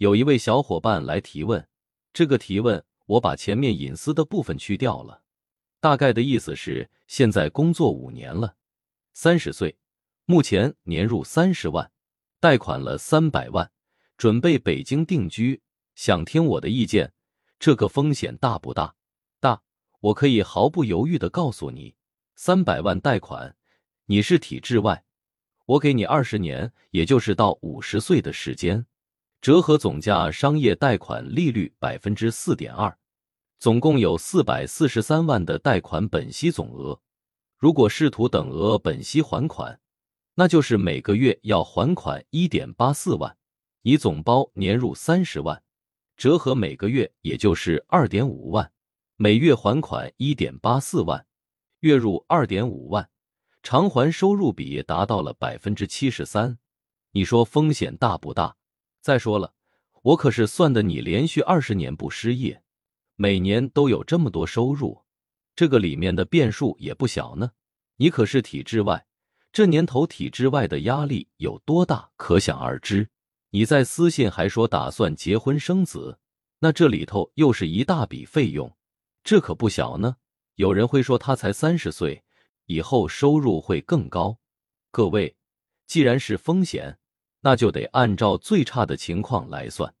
[0.00, 1.68] 有一位小伙伴来提问，
[2.14, 5.20] 这个提问我把前面隐私的部分去掉了，
[5.78, 8.56] 大概的意思是现在工作五年了，
[9.12, 9.76] 三十岁，
[10.24, 11.92] 目前年入三十万，
[12.40, 13.70] 贷款了三百万，
[14.16, 15.60] 准备北京定居，
[15.94, 17.12] 想听我的意见，
[17.58, 18.94] 这个风险大不大？
[19.38, 19.60] 大，
[20.00, 21.94] 我可以毫不犹豫的告诉你，
[22.36, 23.54] 三百万贷款，
[24.06, 25.04] 你是体制外，
[25.66, 28.86] 我给你二十年，也就是到五十岁的时间。
[29.40, 32.94] 折合总价商业贷款利率百分之四点二，
[33.58, 37.00] 总共有四百四十三万的贷款本息总额。
[37.56, 39.80] 如果试图等额本息还款，
[40.34, 43.34] 那就是每个月要还款一点八四万。
[43.80, 45.62] 以总包年入三十万，
[46.18, 48.70] 折合每个月也就是二点五万，
[49.16, 51.24] 每月还款一点八四万，
[51.78, 53.08] 月入二点五万，
[53.62, 56.58] 偿还收入比达到了百分之七十三。
[57.12, 58.54] 你说风险大不大？
[59.00, 59.54] 再说了，
[60.02, 62.62] 我可是算的你连续二十年不失业，
[63.16, 65.02] 每年都有这么多收入，
[65.56, 67.52] 这个里面的变数也不小呢。
[67.96, 69.06] 你可是体制外，
[69.52, 73.08] 这年头体制外的压力有多大，可想而知。
[73.50, 76.18] 你在私信还说打算结婚生子，
[76.60, 78.76] 那这里头又是一大笔费用，
[79.24, 80.16] 这可不小呢。
[80.54, 82.22] 有人会说他才三十岁，
[82.66, 84.38] 以后收入会更高。
[84.90, 85.34] 各位，
[85.86, 86.99] 既然是风险。
[87.40, 89.92] 那就得按照最差的情况来算。